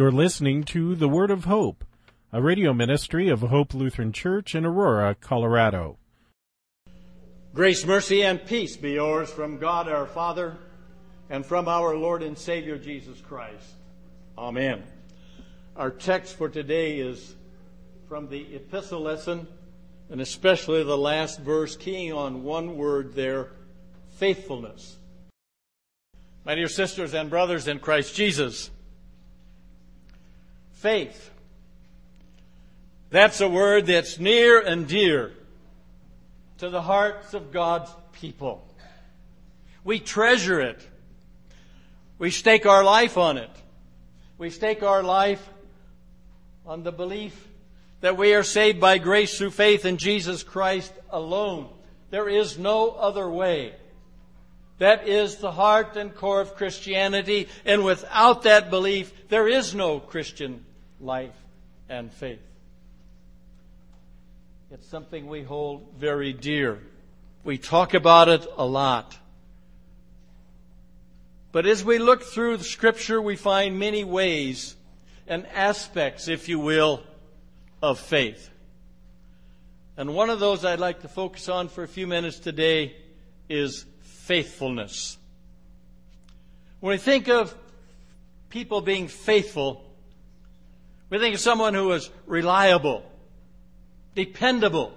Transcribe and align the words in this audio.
You're 0.00 0.10
listening 0.10 0.64
to 0.64 0.94
The 0.94 1.10
Word 1.10 1.30
of 1.30 1.44
Hope, 1.44 1.84
a 2.32 2.40
radio 2.40 2.72
ministry 2.72 3.28
of 3.28 3.40
Hope 3.40 3.74
Lutheran 3.74 4.14
Church 4.14 4.54
in 4.54 4.64
Aurora, 4.64 5.14
Colorado. 5.14 5.98
Grace, 7.52 7.84
mercy, 7.84 8.22
and 8.22 8.42
peace 8.42 8.78
be 8.78 8.92
yours 8.92 9.28
from 9.28 9.58
God 9.58 9.88
our 9.88 10.06
Father 10.06 10.56
and 11.28 11.44
from 11.44 11.68
our 11.68 11.94
Lord 11.94 12.22
and 12.22 12.38
Savior 12.38 12.78
Jesus 12.78 13.20
Christ. 13.20 13.74
Amen. 14.38 14.84
Our 15.76 15.90
text 15.90 16.34
for 16.38 16.48
today 16.48 16.98
is 16.98 17.34
from 18.08 18.26
the 18.26 18.54
epistle 18.54 19.02
lesson, 19.02 19.46
and 20.08 20.22
especially 20.22 20.82
the 20.82 20.96
last 20.96 21.40
verse, 21.40 21.76
keying 21.76 22.14
on 22.14 22.42
one 22.42 22.78
word 22.78 23.14
there 23.14 23.50
faithfulness. 24.12 24.96
My 26.46 26.54
dear 26.54 26.68
sisters 26.68 27.12
and 27.12 27.28
brothers 27.28 27.68
in 27.68 27.80
Christ 27.80 28.14
Jesus, 28.14 28.70
faith. 30.80 31.30
That's 33.10 33.42
a 33.42 33.48
word 33.48 33.86
that's 33.86 34.18
near 34.18 34.60
and 34.60 34.88
dear 34.88 35.32
to 36.58 36.70
the 36.70 36.80
hearts 36.80 37.34
of 37.34 37.52
God's 37.52 37.90
people. 38.12 38.66
We 39.84 39.98
treasure 39.98 40.60
it. 40.60 40.86
We 42.18 42.30
stake 42.30 42.64
our 42.64 42.82
life 42.82 43.18
on 43.18 43.36
it. 43.36 43.50
We 44.38 44.48
stake 44.48 44.82
our 44.82 45.02
life 45.02 45.46
on 46.64 46.82
the 46.82 46.92
belief 46.92 47.48
that 48.00 48.16
we 48.16 48.32
are 48.32 48.42
saved 48.42 48.80
by 48.80 48.96
grace 48.96 49.36
through 49.36 49.50
faith 49.50 49.84
in 49.84 49.98
Jesus 49.98 50.42
Christ 50.42 50.92
alone. 51.10 51.68
There 52.08 52.28
is 52.28 52.58
no 52.58 52.90
other 52.90 53.28
way. 53.28 53.74
That 54.78 55.06
is 55.06 55.36
the 55.36 55.52
heart 55.52 55.96
and 55.96 56.14
core 56.14 56.40
of 56.40 56.54
Christianity, 56.54 57.48
and 57.66 57.84
without 57.84 58.44
that 58.44 58.70
belief, 58.70 59.12
there 59.28 59.46
is 59.46 59.74
no 59.74 60.00
Christian 60.00 60.64
life 61.00 61.34
and 61.88 62.12
faith. 62.12 62.40
It's 64.70 64.86
something 64.86 65.26
we 65.26 65.42
hold 65.42 65.94
very 65.98 66.32
dear. 66.32 66.78
We 67.42 67.58
talk 67.58 67.94
about 67.94 68.28
it 68.28 68.46
a 68.56 68.64
lot. 68.64 69.16
But 71.52 71.66
as 71.66 71.84
we 71.84 71.98
look 71.98 72.22
through 72.22 72.58
the 72.58 72.64
scripture, 72.64 73.20
we 73.20 73.34
find 73.34 73.78
many 73.78 74.04
ways 74.04 74.76
and 75.26 75.46
aspects, 75.48 76.28
if 76.28 76.48
you 76.48 76.60
will, 76.60 77.02
of 77.82 77.98
faith. 77.98 78.50
And 79.96 80.14
one 80.14 80.30
of 80.30 80.38
those 80.38 80.64
I'd 80.64 80.78
like 80.78 81.00
to 81.00 81.08
focus 81.08 81.48
on 81.48 81.68
for 81.68 81.82
a 81.82 81.88
few 81.88 82.06
minutes 82.06 82.38
today 82.38 82.94
is 83.48 83.84
faithfulness. 84.00 85.18
When 86.78 86.92
we 86.92 86.98
think 86.98 87.28
of 87.28 87.54
people 88.48 88.80
being 88.80 89.08
faithful, 89.08 89.84
we 91.10 91.18
think 91.18 91.34
of 91.34 91.40
someone 91.40 91.74
who 91.74 91.92
is 91.92 92.08
reliable, 92.26 93.02
dependable, 94.14 94.94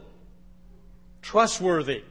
trustworthy. 1.24 2.04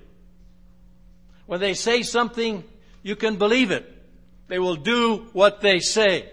When 1.47 1.61
they 1.61 1.75
say 1.75 2.03
something, 2.03 2.65
you 3.03 3.15
can 3.15 3.37
believe 3.37 3.71
it. 3.71 3.89
They 4.49 4.59
will 4.59 4.77
do 4.77 5.29
what 5.33 5.61
they 5.61 5.79
say. 5.79 6.29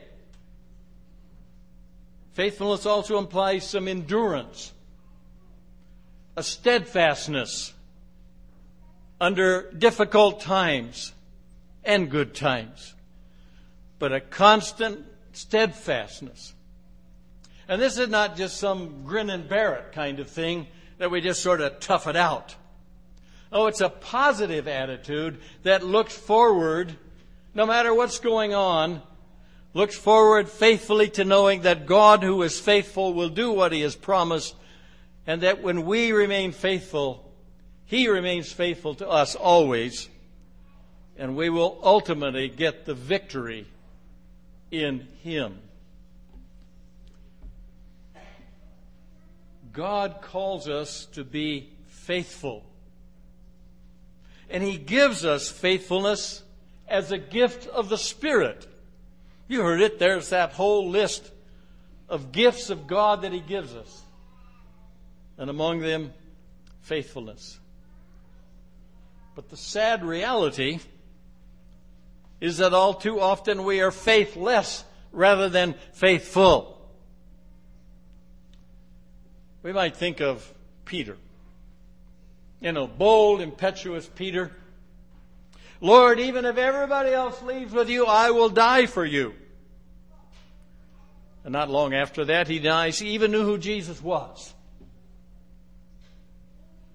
Faithfulness 2.33 2.85
also 2.85 3.19
implies 3.19 3.69
some 3.69 3.87
endurance, 3.87 4.73
a 6.35 6.41
steadfastness 6.41 7.73
under 9.21 9.71
difficult 9.71 10.39
times 10.39 11.13
and 11.83 12.09
good 12.09 12.33
times, 12.33 12.95
but 13.99 14.13
a 14.13 14.21
constant 14.21 15.05
steadfastness. 15.33 16.53
And 17.69 17.79
this 17.79 17.99
is 17.99 18.09
not 18.09 18.35
just 18.35 18.57
some 18.57 19.03
grin 19.03 19.29
and 19.29 19.47
bear 19.47 19.75
it 19.75 19.91
kind 19.91 20.19
of 20.19 20.27
thing 20.27 20.65
that 20.97 21.11
we 21.11 21.21
just 21.21 21.43
sort 21.43 21.61
of 21.61 21.79
tough 21.79 22.07
it 22.07 22.15
out. 22.15 22.55
Oh, 23.51 23.67
it's 23.67 23.79
a 23.79 23.89
positive 23.89 24.67
attitude 24.67 25.39
that 25.61 25.85
looks 25.85 26.17
forward, 26.17 26.95
no 27.53 27.67
matter 27.67 27.93
what's 27.93 28.17
going 28.17 28.55
on, 28.55 29.03
looks 29.75 29.95
forward 29.95 30.49
faithfully 30.49 31.09
to 31.11 31.23
knowing 31.23 31.61
that 31.61 31.85
God, 31.85 32.23
who 32.23 32.41
is 32.41 32.59
faithful, 32.59 33.13
will 33.13 33.29
do 33.29 33.51
what 33.51 33.71
He 33.71 33.81
has 33.81 33.95
promised, 33.95 34.55
and 35.27 35.41
that 35.41 35.61
when 35.61 35.85
we 35.85 36.11
remain 36.11 36.51
faithful, 36.51 37.31
He 37.85 38.07
remains 38.07 38.51
faithful 38.51 38.95
to 38.95 39.07
us 39.07 39.35
always, 39.35 40.09
and 41.19 41.35
we 41.35 41.51
will 41.51 41.79
ultimately 41.83 42.49
get 42.49 42.85
the 42.85 42.95
victory 42.95 43.67
in 44.71 45.07
Him. 45.21 45.59
God 49.73 50.17
calls 50.21 50.67
us 50.67 51.05
to 51.13 51.23
be 51.23 51.69
faithful. 51.87 52.65
And 54.49 54.63
He 54.63 54.77
gives 54.77 55.25
us 55.25 55.49
faithfulness 55.49 56.43
as 56.87 57.11
a 57.11 57.17
gift 57.17 57.67
of 57.67 57.89
the 57.89 57.97
Spirit. 57.97 58.67
You 59.47 59.61
heard 59.61 59.81
it. 59.81 59.99
There's 59.99 60.29
that 60.29 60.53
whole 60.53 60.89
list 60.89 61.31
of 62.07 62.31
gifts 62.31 62.69
of 62.69 62.87
God 62.87 63.21
that 63.21 63.31
He 63.31 63.39
gives 63.39 63.75
us. 63.75 64.01
And 65.37 65.49
among 65.49 65.79
them, 65.79 66.13
faithfulness. 66.81 67.59
But 69.35 69.49
the 69.49 69.57
sad 69.57 70.03
reality 70.03 70.79
is 72.41 72.57
that 72.57 72.73
all 72.73 72.93
too 72.93 73.19
often 73.19 73.63
we 73.63 73.81
are 73.81 73.91
faithless 73.91 74.83
rather 75.11 75.49
than 75.49 75.75
faithful. 75.93 76.78
We 79.61 79.73
might 79.73 79.95
think 79.95 80.21
of 80.21 80.53
Peter. 80.85 81.17
You 82.61 82.71
know, 82.71 82.87
bold, 82.87 83.41
impetuous 83.41 84.07
Peter. 84.07 84.51
Lord, 85.81 86.19
even 86.19 86.45
if 86.45 86.57
everybody 86.57 87.11
else 87.11 87.41
leaves 87.41 87.73
with 87.73 87.89
you, 87.89 88.05
I 88.05 88.31
will 88.31 88.49
die 88.49 88.85
for 88.85 89.05
you. 89.05 89.33
And 91.43 91.53
not 91.53 91.69
long 91.69 91.93
after 91.93 92.25
that, 92.25 92.47
he 92.47 92.59
dies. 92.59 92.99
He 92.99 93.09
even 93.09 93.31
knew 93.31 93.45
who 93.45 93.57
Jesus 93.57 94.01
was. 94.01 94.53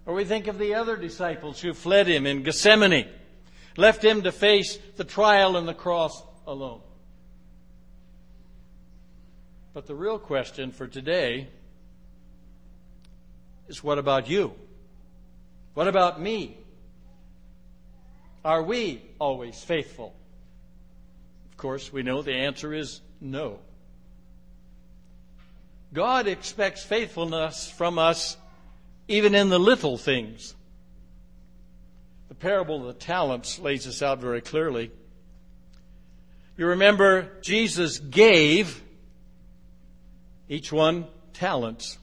Or 0.06 0.14
we 0.14 0.24
think 0.24 0.48
of 0.48 0.58
the 0.58 0.74
other 0.74 0.96
disciples 0.96 1.60
who 1.60 1.72
fled 1.72 2.06
him 2.06 2.26
in 2.26 2.42
Gethsemane, 2.42 3.08
left 3.76 4.04
him 4.04 4.22
to 4.22 4.32
face 4.32 4.78
the 4.96 5.04
trial 5.04 5.56
and 5.56 5.66
the 5.66 5.74
cross 5.74 6.22
alone. 6.46 6.82
But 9.72 9.86
the 9.86 9.94
real 9.94 10.18
question 10.18 10.72
for 10.72 10.86
today 10.86 11.48
is 13.68 13.82
what 13.82 13.98
about 13.98 14.28
you? 14.28 14.54
What 15.74 15.88
about 15.88 16.20
me? 16.20 16.56
Are 18.44 18.62
we 18.62 19.02
always 19.18 19.62
faithful? 19.62 20.14
Of 21.50 21.56
course, 21.56 21.92
we 21.92 22.02
know 22.02 22.22
the 22.22 22.34
answer 22.34 22.74
is 22.74 23.00
no. 23.20 23.58
God 25.92 26.26
expects 26.26 26.82
faithfulness 26.82 27.70
from 27.70 27.98
us 27.98 28.36
even 29.08 29.34
in 29.34 29.48
the 29.48 29.58
little 29.58 29.96
things. 29.96 30.54
The 32.28 32.34
parable 32.34 32.80
of 32.80 32.86
the 32.86 33.00
talents 33.00 33.58
lays 33.58 33.84
this 33.84 34.02
out 34.02 34.18
very 34.18 34.40
clearly. 34.40 34.90
You 36.56 36.66
remember 36.66 37.30
Jesus 37.42 37.98
gave 37.98 38.82
each 40.48 40.72
one 40.72 41.06
talents. 41.32 41.98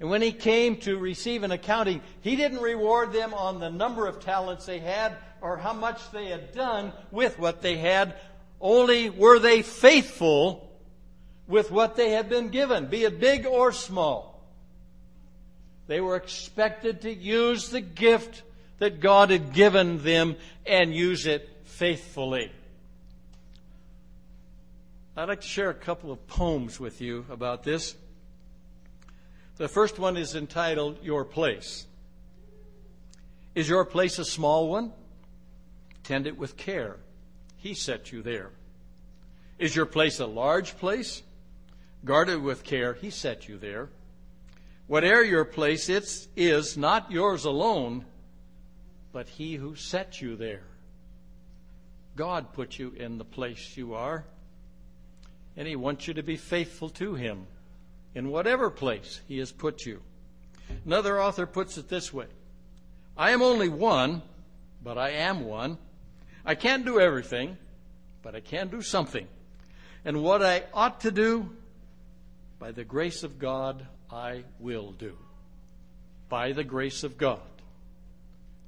And 0.00 0.08
when 0.08 0.22
he 0.22 0.32
came 0.32 0.76
to 0.78 0.96
receive 0.96 1.42
an 1.42 1.52
accounting, 1.52 2.00
he 2.22 2.34
didn't 2.34 2.62
reward 2.62 3.12
them 3.12 3.34
on 3.34 3.60
the 3.60 3.70
number 3.70 4.06
of 4.06 4.18
talents 4.18 4.64
they 4.64 4.78
had 4.78 5.14
or 5.42 5.58
how 5.58 5.74
much 5.74 6.10
they 6.10 6.26
had 6.26 6.52
done 6.52 6.92
with 7.10 7.38
what 7.38 7.60
they 7.60 7.76
had. 7.76 8.14
Only 8.62 9.10
were 9.10 9.38
they 9.38 9.60
faithful 9.60 10.70
with 11.46 11.70
what 11.70 11.96
they 11.96 12.10
had 12.10 12.30
been 12.30 12.48
given, 12.48 12.86
be 12.86 13.04
it 13.04 13.20
big 13.20 13.44
or 13.44 13.72
small. 13.72 14.42
They 15.86 16.00
were 16.00 16.16
expected 16.16 17.02
to 17.02 17.12
use 17.12 17.68
the 17.68 17.80
gift 17.80 18.42
that 18.78 19.00
God 19.00 19.30
had 19.30 19.52
given 19.52 20.02
them 20.02 20.36
and 20.64 20.94
use 20.94 21.26
it 21.26 21.48
faithfully. 21.64 22.52
I'd 25.16 25.28
like 25.28 25.42
to 25.42 25.46
share 25.46 25.68
a 25.68 25.74
couple 25.74 26.10
of 26.10 26.26
poems 26.26 26.80
with 26.80 27.02
you 27.02 27.26
about 27.28 27.64
this. 27.64 27.96
The 29.60 29.68
first 29.68 29.98
one 29.98 30.16
is 30.16 30.34
entitled 30.34 31.04
Your 31.04 31.22
Place. 31.22 31.86
Is 33.54 33.68
your 33.68 33.84
place 33.84 34.18
a 34.18 34.24
small 34.24 34.70
one? 34.70 34.90
Tend 36.02 36.26
it 36.26 36.38
with 36.38 36.56
care. 36.56 36.96
He 37.58 37.74
set 37.74 38.10
you 38.10 38.22
there. 38.22 38.52
Is 39.58 39.76
your 39.76 39.84
place 39.84 40.18
a 40.18 40.24
large 40.24 40.78
place? 40.78 41.22
Guard 42.06 42.30
it 42.30 42.40
with 42.40 42.64
care. 42.64 42.94
He 42.94 43.10
set 43.10 43.50
you 43.50 43.58
there. 43.58 43.90
Whate'er 44.88 45.24
your 45.24 45.44
place 45.44 45.90
it 45.90 46.28
is 46.34 46.78
not 46.78 47.10
yours 47.10 47.44
alone, 47.44 48.06
but 49.12 49.28
he 49.28 49.56
who 49.56 49.74
set 49.74 50.22
you 50.22 50.36
there. 50.36 50.62
God 52.16 52.54
put 52.54 52.78
you 52.78 52.94
in 52.96 53.18
the 53.18 53.26
place 53.26 53.76
you 53.76 53.92
are. 53.92 54.24
And 55.54 55.68
He 55.68 55.76
wants 55.76 56.08
you 56.08 56.14
to 56.14 56.22
be 56.22 56.36
faithful 56.36 56.88
to 56.88 57.14
Him 57.14 57.46
in 58.14 58.30
whatever 58.30 58.70
place 58.70 59.20
He 59.28 59.38
has 59.38 59.52
put 59.52 59.86
you. 59.86 60.02
Another 60.84 61.20
author 61.20 61.46
puts 61.46 61.78
it 61.78 61.88
this 61.88 62.12
way 62.12 62.26
I 63.16 63.32
am 63.32 63.42
only 63.42 63.68
one, 63.68 64.22
but 64.82 64.98
I 64.98 65.10
am 65.10 65.44
one. 65.44 65.78
I 66.44 66.54
can't 66.54 66.84
do 66.84 66.98
everything, 66.98 67.58
but 68.22 68.34
I 68.34 68.40
can 68.40 68.68
do 68.68 68.82
something. 68.82 69.26
And 70.04 70.22
what 70.22 70.42
I 70.42 70.64
ought 70.72 71.00
to 71.00 71.10
do, 71.10 71.50
by 72.58 72.72
the 72.72 72.84
grace 72.84 73.22
of 73.22 73.38
God, 73.38 73.86
I 74.10 74.44
will 74.58 74.92
do. 74.92 75.16
By 76.28 76.52
the 76.52 76.64
grace 76.64 77.04
of 77.04 77.18
God, 77.18 77.40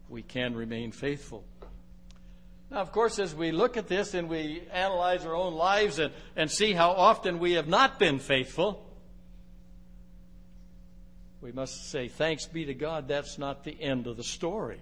we 0.08 0.22
can 0.22 0.54
remain 0.54 0.92
faithful. 0.92 1.44
Now, 2.70 2.78
of 2.78 2.92
course, 2.92 3.18
as 3.18 3.34
we 3.34 3.52
look 3.52 3.76
at 3.76 3.88
this 3.88 4.14
and 4.14 4.28
we 4.28 4.62
analyze 4.72 5.24
our 5.24 5.34
own 5.34 5.54
lives 5.54 5.98
and, 5.98 6.12
and 6.36 6.50
see 6.50 6.72
how 6.72 6.90
often 6.90 7.38
we 7.38 7.52
have 7.52 7.68
not 7.68 7.98
been 7.98 8.18
faithful, 8.18 8.86
we 11.42 11.50
must 11.50 11.90
say, 11.90 12.06
thanks 12.06 12.46
be 12.46 12.64
to 12.66 12.74
God, 12.74 13.08
that's 13.08 13.36
not 13.36 13.64
the 13.64 13.76
end 13.82 14.06
of 14.06 14.16
the 14.16 14.22
story. 14.22 14.80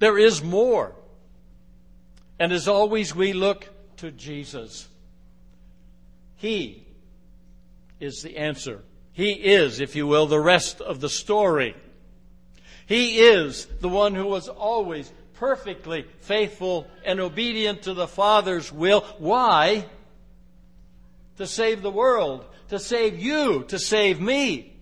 There 0.00 0.18
is 0.18 0.42
more. 0.42 0.92
And 2.40 2.52
as 2.52 2.66
always, 2.66 3.14
we 3.14 3.32
look 3.32 3.68
to 3.98 4.10
Jesus. 4.10 4.88
He 6.36 6.84
is 8.00 8.22
the 8.22 8.38
answer. 8.38 8.82
He 9.12 9.30
is, 9.32 9.80
if 9.80 9.94
you 9.94 10.06
will, 10.06 10.26
the 10.26 10.40
rest 10.40 10.80
of 10.80 11.00
the 11.00 11.08
story. 11.08 11.76
He 12.86 13.20
is 13.20 13.66
the 13.66 13.88
one 13.88 14.16
who 14.16 14.26
was 14.26 14.48
always 14.48 15.12
perfectly 15.34 16.06
faithful 16.22 16.88
and 17.04 17.20
obedient 17.20 17.82
to 17.82 17.94
the 17.94 18.08
Father's 18.08 18.72
will. 18.72 19.02
Why? 19.18 19.86
To 21.36 21.46
save 21.46 21.82
the 21.82 21.90
world, 21.90 22.44
to 22.70 22.80
save 22.80 23.20
you, 23.20 23.64
to 23.68 23.78
save 23.78 24.20
me. 24.20 24.79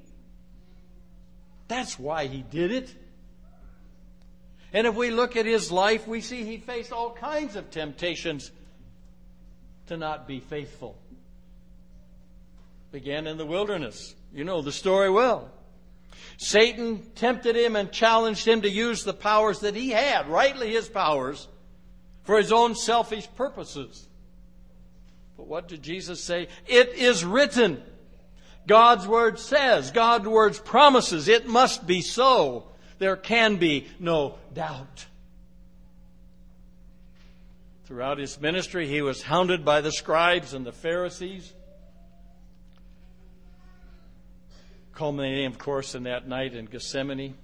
That's 1.69 1.99
why 1.99 2.27
he 2.27 2.43
did 2.43 2.73
it. 2.73 2.95
And 4.73 4.87
if 4.87 4.95
we 4.95 5.11
look 5.11 5.37
at 5.37 5.47
his 5.47 5.71
life, 5.71 6.07
we 6.07 6.21
see 6.21 6.45
he 6.45 6.59
faced 6.59 6.93
all 6.93 7.13
kinds 7.13 7.57
of 7.57 7.71
temptations 7.71 8.51
to 9.87 9.97
not 9.97 10.27
be 10.27 10.41
faithful. 10.41 10.99
Began 12.93 13.27
in 13.27 13.37
the 13.37 13.47
wilderness. 13.47 14.15
You 14.33 14.45
know 14.45 14.63
the 14.63 14.73
story 14.73 15.11
well. 15.11 15.51
Satan 16.37 17.03
tempted 17.15 17.57
him 17.57 17.77
and 17.77 17.91
challenged 17.91 18.47
him 18.47 18.63
to 18.63 18.71
use 18.71 19.05
the 19.05 19.15
powers 19.15 19.61
that 19.61 19.75
he 19.75 19.91
had, 19.91 20.29
rightly 20.29 20.71
his 20.71 20.89
powers, 20.89 21.49
for 22.23 22.39
his 22.39 22.53
own 22.53 22.75
selfish 22.75 23.29
purposes. 23.37 24.07
But 25.37 25.47
what 25.47 25.69
did 25.69 25.83
Jesus 25.83 26.23
say? 26.23 26.49
It 26.67 26.91
is 26.91 27.25
written. 27.25 27.83
God's 28.69 29.09
word 29.09 29.41
says, 29.41 29.91
God's 29.91 30.29
word 30.29 30.61
promises, 30.65 31.27
it 31.27 31.49
must 31.49 31.85
be 31.87 32.01
so. 32.01 32.69
There 32.99 33.17
can 33.17 33.57
be 33.57 33.89
no 33.99 34.39
doubt. 34.55 35.07
Throughout 37.87 38.19
his 38.19 38.41
ministry, 38.41 38.87
he 38.87 39.03
was 39.03 39.23
hounded 39.23 39.65
by 39.65 39.81
the 39.81 39.91
scribes 39.91 40.55
and 40.55 40.65
the 40.65 40.73
Pharisees. 40.73 41.53
culminating, 44.99 45.47
of 45.47 45.59
course, 45.59 45.95
in 45.95 46.03
that 46.03 46.27
night 46.27 46.55
in 46.55 46.67
Gethsemane. 46.67 47.37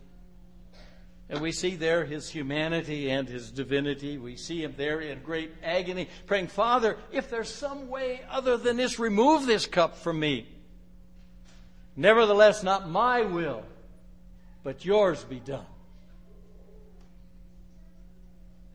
And 1.30 1.40
we 1.40 1.52
see 1.52 1.76
there 1.76 2.04
his 2.04 2.28
humanity 2.28 3.08
and 3.10 3.28
his 3.28 3.52
divinity. 3.52 4.18
We 4.18 4.36
see 4.36 4.62
him 4.62 4.74
there 4.76 5.00
in 5.00 5.20
great 5.20 5.52
agony, 5.62 6.08
praying, 6.26 6.48
Father, 6.48 6.98
if 7.12 7.30
there's 7.30 7.48
some 7.48 7.88
way 7.88 8.22
other 8.28 8.56
than 8.56 8.76
this, 8.76 8.98
remove 8.98 9.46
this 9.46 9.66
cup 9.66 9.96
from 9.96 10.18
me. 10.18 10.48
Nevertheless, 11.96 12.62
not 12.62 12.88
my 12.88 13.22
will, 13.22 13.62
but 14.62 14.84
yours 14.84 15.22
be 15.24 15.40
done. 15.40 15.66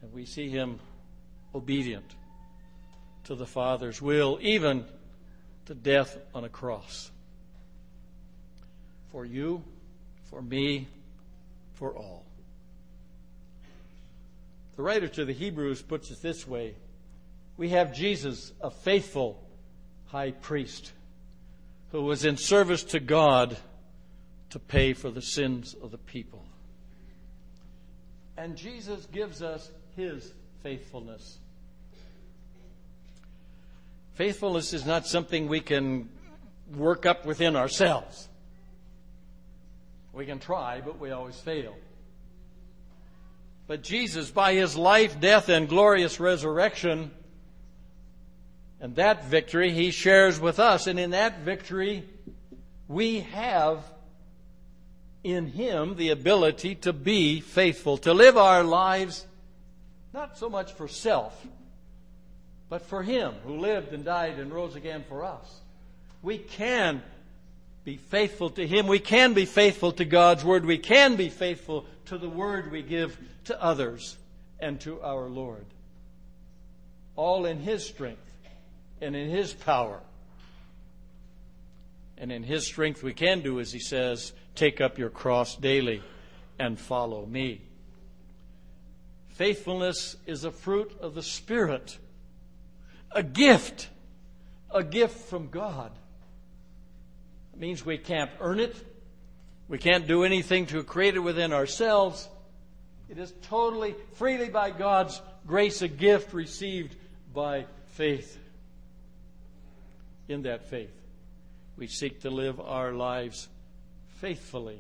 And 0.01 0.13
we 0.13 0.25
see 0.25 0.50
him 0.50 0.80
obedient 1.54 2.16
to 3.25 3.36
the 3.36 3.45
Father's 3.45 4.01
will, 4.01 4.39
even 4.42 4.86
to 5.66 5.74
death 5.74 6.18
on 6.33 6.44
a 6.44 6.50
cross 6.50 7.12
for 9.12 9.25
you, 9.25 9.63
for 10.30 10.42
me, 10.42 10.88
for 11.74 11.95
all. 11.95 12.25
The 14.75 14.83
writer 14.83 15.07
to 15.07 15.25
the 15.25 15.33
Hebrews 15.33 15.81
puts 15.81 16.12
it 16.12 16.21
this 16.21 16.48
way 16.48 16.75
We 17.57 17.69
have 17.69 17.94
Jesus, 17.94 18.54
a 18.62 18.71
faithful 18.71 19.44
high 20.07 20.31
priest, 20.31 20.92
who 21.92 22.04
was 22.04 22.26
in 22.26 22.38
service 22.38 22.84
to 22.84 23.00
God 23.00 23.58
to 24.52 24.60
pay 24.60 24.94
for 24.94 25.10
the 25.10 25.22
sins 25.22 25.76
of 25.82 25.92
the 25.92 25.98
people. 25.98 26.46
And 28.38 28.56
Jesus 28.56 29.06
gives 29.08 29.42
us 29.42 29.72
his 29.96 30.34
faithfulness. 30.64 31.40
Faithfulness 34.14 34.74
is 34.74 34.86
not 34.86 35.06
something 35.06 35.48
we 35.48 35.60
can 35.60 36.10
work 36.76 37.06
up 37.06 37.26
within 37.26 37.56
ourselves. 37.56 38.28
We 40.14 40.26
can 40.26 40.40
try, 40.40 40.82
but 40.82 41.00
we 41.00 41.12
always 41.12 41.40
fail. 41.40 41.76
But 43.68 43.84
Jesus, 43.84 44.32
by 44.32 44.54
his 44.54 44.76
life, 44.76 45.20
death, 45.20 45.48
and 45.50 45.70
glorious 45.70 46.20
resurrection, 46.20 47.12
and 48.81 48.96
that 48.96 49.26
victory 49.26 49.72
he 49.72 49.92
shares 49.92 50.40
with 50.40 50.60
us. 50.60 50.88
And 50.88 51.00
in 51.00 51.12
that 51.12 51.40
victory, 51.40 52.04
we 52.88 53.22
have 53.22 53.84
in 55.24 55.48
him 55.48 55.96
the 55.96 56.10
ability 56.10 56.76
to 56.76 56.94
be 56.94 57.42
faithful, 57.42 57.98
to 58.00 58.14
live 58.14 58.38
our 58.38 58.64
lives 58.64 59.26
not 60.14 60.38
so 60.38 60.50
much 60.50 60.74
for 60.74 60.88
self, 60.88 61.46
but 62.70 62.81
for 62.84 63.04
him 63.04 63.34
who 63.44 63.58
lived 63.58 63.94
and 63.94 64.06
died 64.06 64.40
and 64.40 64.52
rose 64.52 64.76
again 64.76 65.04
for 65.08 65.24
us. 65.24 65.60
We 66.22 66.38
can 66.38 67.02
be 67.90 67.98
faithful 67.98 68.50
to 68.52 68.68
Him. 68.68 68.88
We 68.88 69.00
can 69.00 69.34
be 69.34 69.46
faithful 69.46 69.94
to 69.94 70.06
God's 70.06 70.44
Word. 70.44 70.66
We 70.66 70.78
can 70.78 71.16
be 71.16 71.30
faithful 71.30 71.86
to 72.06 72.18
the 72.18 72.30
Word 72.30 72.72
we 72.72 72.84
give 72.84 73.18
to 73.46 73.62
others 73.62 74.18
and 74.60 74.80
to 74.81 75.02
our 75.02 75.28
Lord. 75.28 75.66
All 77.16 77.46
in 77.46 77.60
His 77.60 77.86
strength 77.86 78.29
and 79.01 79.16
in 79.16 79.30
His 79.30 79.54
power. 79.54 80.00
And 82.18 82.31
in 82.31 82.44
His 82.44 82.66
strength, 82.66 83.02
we 83.02 83.14
can 83.14 83.42
do, 83.42 83.59
as 83.59 83.71
He 83.71 83.80
says, 83.80 84.33
take 84.56 84.81
up 84.81 84.97
your 84.97 85.09
cross 85.09 85.56
daily 85.56 86.04
and 86.57 86.80
follow 86.80 87.26
me. 87.26 87.62
Faithfulness 89.30 90.18
is 90.26 90.44
a 90.44 90.52
fruit 90.52 90.92
of 91.00 91.16
the 91.16 91.24
Spirit, 91.24 91.97
a 93.12 93.24
gift, 93.24 93.88
a 94.69 94.83
gift 94.83 95.30
from 95.30 95.50
God 95.50 95.92
It 97.54 97.59
means 97.59 97.85
we 97.85 97.97
can't 97.97 98.31
earn 98.40 98.59
it. 98.59 98.76
We 99.68 99.78
can't 99.78 100.07
do 100.07 100.24
anything 100.24 100.66
to 100.68 100.83
create 100.83 101.16
it 101.16 101.19
within 101.19 101.54
ourselves. 101.54 102.28
It 103.09 103.18
is 103.18 103.33
totally, 103.44 103.95
freely 104.14 104.50
by 104.50 104.71
God's 104.71 105.21
grace, 105.47 105.81
a 105.81 105.88
gift 105.88 106.33
received 106.33 106.95
by 107.33 107.66
faith. 107.88 108.38
In 110.30 110.44
that 110.44 110.69
faith, 110.69 110.94
we 111.76 111.88
seek 111.88 112.21
to 112.21 112.30
live 112.30 112.59
our 112.59 112.94
lives 112.94 113.48
faithfully 114.21 114.80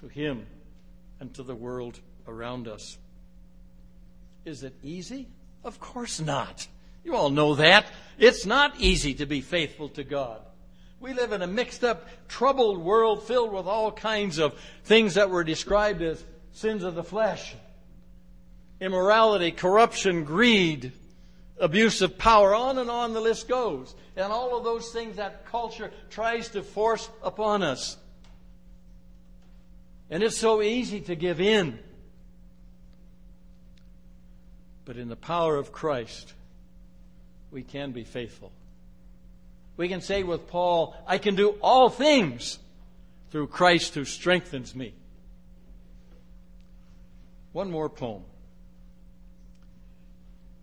to 0.00 0.06
Him 0.06 0.46
and 1.18 1.34
to 1.34 1.42
the 1.42 1.54
world 1.54 1.98
around 2.28 2.68
us. 2.68 2.96
Is 4.44 4.62
it 4.62 4.74
easy? 4.84 5.26
Of 5.64 5.80
course 5.80 6.20
not. 6.20 6.68
You 7.04 7.16
all 7.16 7.30
know 7.30 7.56
that. 7.56 7.86
It's 8.18 8.46
not 8.46 8.78
easy 8.78 9.14
to 9.14 9.26
be 9.26 9.40
faithful 9.40 9.88
to 9.90 10.04
God. 10.04 10.40
We 11.00 11.12
live 11.12 11.32
in 11.32 11.42
a 11.42 11.46
mixed 11.48 11.82
up, 11.82 12.06
troubled 12.28 12.78
world 12.78 13.24
filled 13.24 13.52
with 13.52 13.66
all 13.66 13.90
kinds 13.90 14.38
of 14.38 14.54
things 14.84 15.14
that 15.14 15.30
were 15.30 15.42
described 15.42 16.02
as 16.02 16.24
sins 16.52 16.84
of 16.84 16.94
the 16.94 17.04
flesh 17.04 17.54
immorality, 18.80 19.50
corruption, 19.50 20.24
greed, 20.24 20.92
abuse 21.60 22.02
of 22.02 22.18
power, 22.18 22.54
on 22.54 22.78
and 22.78 22.90
on 22.90 23.12
the 23.12 23.20
list 23.20 23.48
goes. 23.48 23.94
And 24.16 24.32
all 24.32 24.56
of 24.56 24.64
those 24.64 24.90
things 24.92 25.16
that 25.16 25.46
culture 25.46 25.90
tries 26.10 26.48
to 26.50 26.62
force 26.62 27.08
upon 27.22 27.62
us. 27.62 27.96
And 30.10 30.22
it's 30.22 30.38
so 30.38 30.62
easy 30.62 31.00
to 31.02 31.14
give 31.14 31.40
in. 31.40 31.78
But 34.84 34.96
in 34.96 35.08
the 35.08 35.16
power 35.16 35.56
of 35.56 35.70
Christ, 35.70 36.34
we 37.52 37.62
can 37.62 37.92
be 37.92 38.02
faithful 38.02 38.50
we 39.80 39.88
can 39.88 40.02
say 40.02 40.24
with 40.24 40.46
Paul, 40.46 40.94
I 41.06 41.16
can 41.16 41.36
do 41.36 41.56
all 41.62 41.88
things 41.88 42.58
through 43.30 43.46
Christ 43.46 43.94
who 43.94 44.04
strengthens 44.04 44.74
me. 44.74 44.92
One 47.52 47.70
more 47.70 47.88
poem. 47.88 48.22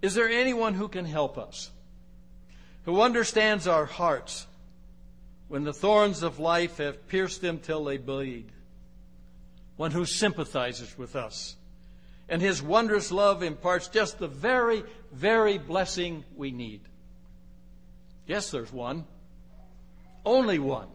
Is 0.07 0.15
there 0.15 0.29
anyone 0.29 0.73
who 0.73 0.87
can 0.87 1.05
help 1.05 1.37
us? 1.37 1.71
who 2.87 3.01
understands 3.01 3.67
our 3.67 3.85
hearts 3.85 4.47
when 5.49 5.65
the 5.65 5.73
thorns 5.73 6.23
of 6.23 6.39
life 6.39 6.77
have 6.77 7.05
pierced 7.09 7.41
them 7.41 7.59
till 7.59 7.83
they 7.83 7.97
bleed, 7.97 8.49
one 9.75 9.91
who 9.91 10.05
sympathizes 10.05 10.97
with 10.97 11.13
us. 11.13 11.57
And 12.29 12.41
his 12.41 12.63
wondrous 12.63 13.11
love 13.11 13.43
imparts 13.43 13.89
just 13.89 14.19
the 14.19 14.29
very, 14.29 14.83
very 15.11 15.57
blessing 15.57 16.23
we 16.37 16.51
need. 16.51 16.79
Yes, 18.25 18.51
there's 18.51 18.71
one. 18.71 19.03
Only 20.25 20.57
one. 20.57 20.87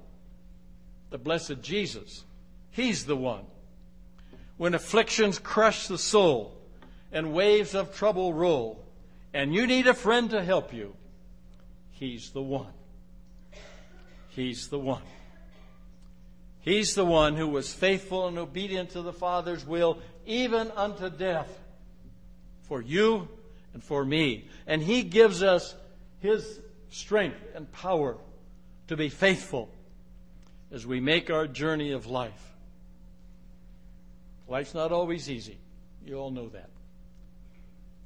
The 1.11 1.19
blessed 1.19 1.61
Jesus. 1.61 2.25
He's 2.71 3.05
the 3.05 3.17
one. 3.17 3.45
When 4.57 4.73
afflictions 4.73 5.39
crush 5.39 5.89
the 5.89 5.99
soul 5.99 6.57
and 7.13 7.35
waves 7.35 7.75
of 7.75 7.95
trouble 7.95 8.33
roll, 8.33 8.83
and 9.33 9.55
you 9.55 9.67
need 9.67 9.87
a 9.87 9.95
friend 9.95 10.31
to 10.31 10.43
help 10.43 10.73
you, 10.73 10.95
He's 11.93 12.31
the 12.31 12.43
one. 12.43 12.73
He's 14.31 14.69
the 14.69 14.79
one. 14.79 15.03
He's 16.61 16.95
the 16.95 17.05
one 17.05 17.37
who 17.37 17.49
was 17.49 17.73
faithful 17.73 18.29
and 18.29 18.39
obedient 18.39 18.91
to 18.91 19.03
the 19.03 19.13
Father's 19.13 19.67
will, 19.67 19.99
even 20.27 20.71
unto 20.73 21.11
death, 21.11 21.49
for 22.63 22.81
you 22.81 23.29
and 23.75 23.83
for 23.83 24.05
me. 24.05 24.49
And 24.67 24.83
He 24.83 25.03
gives 25.03 25.43
us 25.43 25.75
His 26.21 26.61
strength 26.91 27.41
and 27.55 27.71
power 27.73 28.17
to 28.89 28.97
be 28.97 29.09
faithful 29.09 29.69
as 30.71 30.87
we 30.87 31.01
make 31.01 31.31
our 31.31 31.47
journey 31.47 31.93
of 31.93 32.07
life. 32.07 32.53
Life's 34.49 34.75
not 34.75 34.93
always 34.93 35.31
easy. 35.31 35.59
You 36.05 36.17
all 36.17 36.31
know 36.31 36.49
that. 36.49 36.71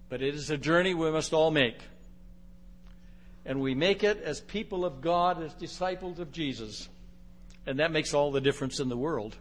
But 0.09 0.23
it 0.23 0.35
is 0.35 0.51
a 0.51 0.57
journey 0.57 0.95
we 0.95 1.11
must 1.11 1.33
all 1.33 1.51
make. 1.51 1.79
And 3.45 3.61
we 3.61 3.75
make 3.75 4.03
it 4.05 4.23
as 4.23 4.41
people 4.41 4.85
of 4.85 5.01
God, 5.01 5.43
as 5.43 5.55
disciples 5.55 6.19
of 6.19 6.33
Jesus. 6.33 6.89
And 7.67 7.79
that 7.79 7.93
makes 7.93 8.15
all 8.15 8.33
the 8.33 8.41
difference 8.41 8.81
in 8.81 8.89
the 8.89 8.97
world. 8.97 9.37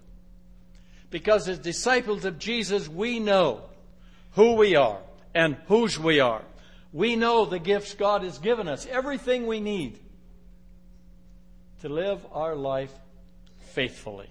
Because 1.10 1.48
as 1.48 1.60
disciples 1.60 2.26
of 2.26 2.40
Jesus, 2.40 2.88
we 2.88 3.20
know 3.20 3.62
who 4.34 4.54
we 4.54 4.76
are 4.76 5.00
and 5.34 5.56
whose 5.68 6.00
we 6.00 6.20
are. 6.20 6.44
We 6.92 7.16
know 7.16 7.46
the 7.46 7.60
gifts 7.60 7.94
God 7.94 8.24
has 8.24 8.38
given 8.40 8.68
us, 8.68 8.88
everything 8.90 9.48
we 9.48 9.60
need 9.60 10.00
to 11.82 11.90
live 11.90 12.26
our 12.32 12.56
life 12.56 12.94
faithfully. 13.74 14.30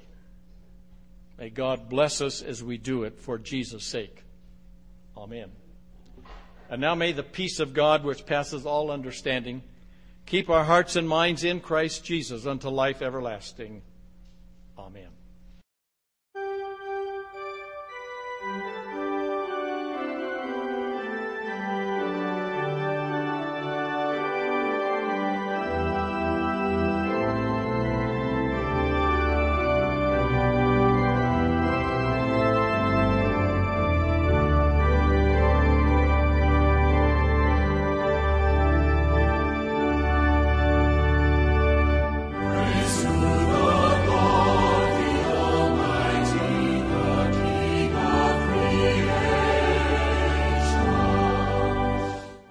May 1.39 1.51
God 1.51 1.89
bless 1.89 2.21
us 2.21 2.43
as 2.43 2.63
we 2.63 2.79
do 2.79 3.05
it 3.05 3.19
for 3.19 3.39
Jesus' 3.39 3.85
sake. 3.85 4.23
Amen. 5.17 5.51
And 6.71 6.81
now 6.81 6.95
may 6.95 7.13
the 7.13 7.23
peace 7.23 7.61
of 7.61 7.75
God, 7.75 8.05
which 8.05 8.27
passes 8.27 8.67
all 8.67 8.91
understanding, 8.91 9.63
keep 10.27 10.49
our 10.51 10.65
hearts 10.65 10.97
and 10.97 11.09
minds 11.09 11.45
in 11.45 11.61
Christ 11.61 12.05
Jesus 12.05 12.47
unto 12.47 12.69
life 12.69 13.03
everlasting. 13.03 13.83
Amen. 14.79 15.09